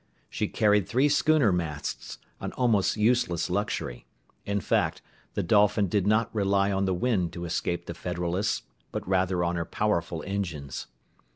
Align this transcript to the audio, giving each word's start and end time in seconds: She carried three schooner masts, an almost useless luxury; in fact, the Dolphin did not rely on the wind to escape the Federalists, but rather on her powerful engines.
She 0.31 0.47
carried 0.47 0.87
three 0.87 1.09
schooner 1.09 1.51
masts, 1.51 2.17
an 2.39 2.53
almost 2.53 2.97
useless 2.97 3.51
luxury; 3.51 4.07
in 4.47 4.59
fact, 4.59 5.03
the 5.35 5.43
Dolphin 5.43 5.85
did 5.87 6.07
not 6.07 6.33
rely 6.33 6.71
on 6.71 6.85
the 6.85 6.93
wind 6.95 7.33
to 7.33 7.45
escape 7.45 7.85
the 7.85 7.93
Federalists, 7.93 8.63
but 8.91 9.07
rather 9.07 9.43
on 9.43 9.57
her 9.57 9.63
powerful 9.63 10.23
engines. 10.25 10.87